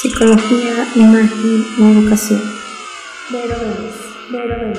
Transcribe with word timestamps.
Psicología, 0.00 0.86
imagen 0.94 1.74
y 1.76 1.98
educación. 1.98 2.40
Vero 3.30 3.56
Vélez, 3.58 3.96
Vero 4.30 4.56
Vélez. 4.60 4.78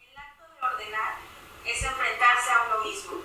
El 0.00 0.16
acto 0.16 0.44
de 0.48 0.66
ordenar 0.66 1.16
es 1.66 1.82
enfrentarse 1.82 2.50
a 2.50 2.64
uno 2.68 2.82
mismo. 2.82 3.20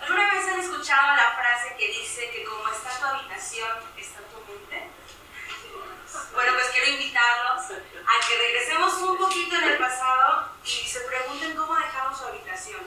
¿Alguna 0.00 0.32
vez 0.32 0.48
han 0.48 0.60
escuchado 0.60 1.16
la 1.16 1.36
frase 1.36 1.76
que 1.78 1.88
dice 1.88 2.30
que 2.30 2.44
como 2.44 2.66
está 2.66 2.98
tu 2.98 3.04
habitación, 3.04 3.68
está 3.98 4.20
tu 4.20 4.40
mente? 4.50 4.88
Bueno, 6.32 6.52
pues 6.54 6.66
quiero 6.72 6.92
invitarlos 6.92 7.62
a 7.66 8.26
que 8.26 8.38
regresemos 8.38 8.94
un 9.02 9.18
poquito 9.18 9.54
en 9.56 9.64
el 9.64 9.76
pasado 9.76 10.48
y 10.64 10.88
se 10.88 11.00
pregunten 11.00 11.54
cómo 11.54 11.76
dejaron 11.76 12.16
su 12.16 12.24
habitación. 12.24 12.80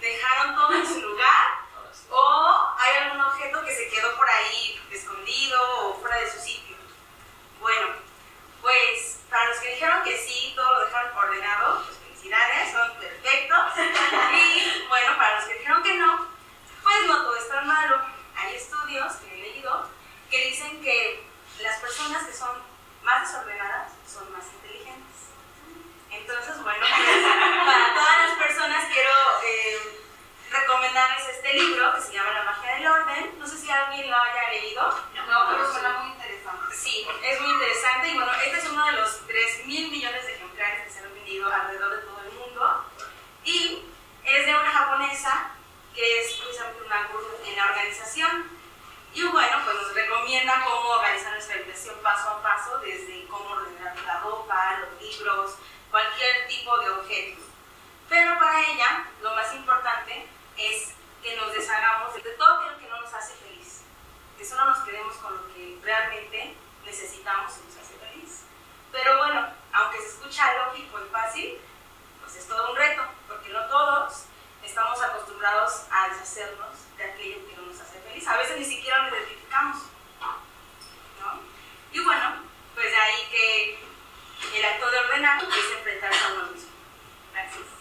¿Dejaron 0.00 0.54
todo 0.54 0.72
en 0.72 0.86
su 0.86 1.00
lugar? 1.00 1.64
¿O 2.10 2.74
hay 2.78 2.96
algún 3.02 3.20
objeto 3.22 3.64
que 3.64 3.74
se 3.74 3.88
quedó 3.88 4.14
por 4.16 4.28
ahí 4.44 4.80
escondido 4.90 5.60
o 5.88 6.00
fuera 6.00 6.18
de 6.18 6.30
su 6.30 6.38
sitio? 6.38 6.76
Bueno, 7.60 7.88
pues 8.60 9.20
para 9.30 9.46
los 9.46 9.58
que 9.58 9.74
dijeron 9.74 10.02
que 10.04 10.16
sí, 10.16 10.52
todo 10.54 10.72
lo 10.74 10.84
dejaron 10.86 11.16
ordenado, 11.16 11.84
pues 11.84 11.98
felicidades, 11.98 12.72
son 12.72 12.96
perfectos. 12.98 13.58
Y 14.34 14.86
bueno, 14.88 15.16
para 15.16 15.36
los 15.36 15.44
que 15.44 15.54
dijeron 15.54 15.82
que 15.82 15.94
no, 15.94 16.28
pues 16.82 17.06
no 17.06 17.22
todo 17.22 17.36
es 17.36 17.48
tan 17.48 17.66
malo. 17.66 18.00
Hay 18.36 18.54
estudios 18.54 19.14
que 19.16 19.34
he 19.34 19.42
leído 19.42 19.88
que 20.30 20.48
dicen 20.48 20.82
que 20.82 21.24
las 21.60 21.80
personas 21.80 22.24
que 22.24 22.32
son 22.32 22.62
más 23.02 23.26
desordenadas 23.26 23.92
son 24.06 24.30
más 24.32 24.44
inteligentes. 24.52 25.30
Entonces, 26.10 26.62
bueno, 26.62 26.86
pues, 26.86 27.66
para 27.66 27.94
todas 27.94 28.28
las 28.28 28.38
personas 28.38 28.84
quiero 28.92 29.10
eh, 29.44 30.00
recomendarles 30.50 31.28
este 31.28 31.54
libro 31.54 31.83
que 31.94 32.00
se 32.00 32.12
llama 32.12 32.32
La 32.32 32.42
magia 32.44 32.74
del 32.74 32.86
orden. 32.86 33.38
No 33.38 33.46
sé 33.46 33.56
si 33.56 33.70
alguien 33.70 34.10
lo 34.10 34.16
haya 34.16 34.50
leído. 34.50 34.82
No, 35.28 35.48
pero 35.48 35.72
suena 35.72 35.98
muy 36.00 36.10
interesante. 36.12 36.76
Sí, 36.76 37.06
es 37.22 37.40
muy 37.40 37.50
interesante 37.52 38.08
y 38.08 38.14
bueno, 38.14 38.32
este 38.44 38.58
es 38.58 38.68
uno 38.68 38.86
de 38.86 38.92
los 38.92 39.26
3 39.26 39.66
mil 39.66 39.90
millones 39.90 40.26
de 40.26 40.34
ejemplares 40.34 40.84
que 40.84 40.90
se 40.90 40.98
han 41.00 41.14
vendido 41.14 41.52
alrededor 41.52 41.96
de 41.96 42.02
todo 42.02 42.20
el 42.20 42.32
mundo 42.32 42.84
y 43.44 43.84
es 44.24 44.46
de 44.46 44.54
una 44.54 44.70
japonesa 44.70 45.50
que 45.94 46.20
es 46.20 46.34
precisamente 46.34 46.82
una 46.82 47.06
gurú 47.06 47.28
en 47.44 47.56
la 47.56 47.64
organización 47.66 48.50
y 49.14 49.22
bueno, 49.22 49.58
pues 49.64 49.76
nos 49.76 49.94
recomienda 49.94 50.64
cómo 50.64 50.88
organizar 50.88 51.32
nuestra 51.32 51.54
habitación 51.54 51.94
paso 52.02 52.30
a 52.30 52.42
paso, 52.42 52.78
desde 52.78 53.26
cómo 53.28 53.48
ordenar 53.50 53.96
la 54.04 54.18
ropa, 54.20 54.80
los 54.80 55.00
libros, 55.00 55.54
cualquier 55.90 56.48
tipo 56.48 56.76
de 56.78 56.90
objeto. 56.90 57.42
Pero 58.08 58.36
para 58.38 58.60
ella, 58.60 59.06
lo 59.22 59.34
más 59.36 59.54
importante 59.54 60.26
es 60.56 60.94
que 61.22 61.36
nos 61.36 61.52
deshagamos 61.54 62.14
de 62.14 62.20
todo 62.32 62.54
aquello 62.54 62.78
que 62.78 62.88
no 62.88 63.00
nos 63.00 63.14
hace 63.14 63.34
feliz, 63.36 63.82
que 64.36 64.44
solo 64.44 64.66
nos 64.66 64.73
quedemos 64.84 65.16
con 65.16 65.36
lo 65.36 65.54
que 65.54 65.78
realmente 65.82 66.54
necesitamos 66.84 67.52
y 67.58 67.66
nos 67.66 67.76
hace 67.76 67.94
feliz. 67.98 68.42
Pero 68.92 69.18
bueno, 69.18 69.48
aunque 69.72 69.98
se 70.00 70.08
escucha 70.08 70.54
lógico 70.66 71.00
y 71.04 71.10
fácil, 71.10 71.58
pues 72.20 72.36
es 72.36 72.48
todo 72.48 72.70
un 72.70 72.76
reto, 72.76 73.02
porque 73.26 73.50
no 73.50 73.64
todos 73.66 74.24
estamos 74.62 75.00
acostumbrados 75.02 75.82
a 75.90 76.08
deshacernos 76.08 76.96
de 76.96 77.04
aquello 77.04 77.46
que 77.46 77.56
no 77.56 77.62
nos 77.62 77.80
hace 77.80 78.00
feliz. 78.00 78.26
A 78.26 78.36
veces 78.36 78.58
ni 78.58 78.64
siquiera 78.64 79.08
lo 79.08 79.16
identificamos. 79.16 79.82
¿no? 81.20 81.40
Y 81.92 82.04
bueno, 82.04 82.42
pues 82.74 82.90
de 82.90 82.96
ahí 82.96 83.28
que 83.30 83.78
el 84.58 84.64
acto 84.64 84.90
de 84.90 84.98
ordenar 84.98 85.44
es 85.44 85.76
enfrentarse 85.76 86.24
a 86.24 86.32
uno 86.32 86.52
mismo. 86.52 86.70
Gracias. 87.32 87.73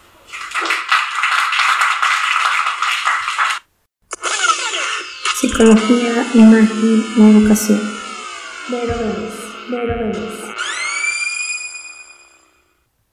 Psicología, 5.54 6.26
imagen 6.34 7.06
y 7.16 7.22
educación. 7.22 7.80
Vero 8.72 8.96
Vélez, 8.98 9.34
Vero. 9.70 10.63